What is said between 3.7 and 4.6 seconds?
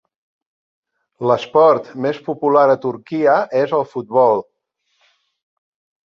el futbol.